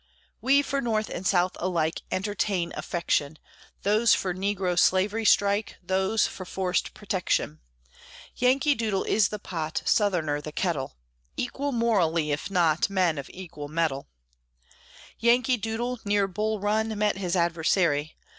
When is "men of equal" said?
12.89-13.67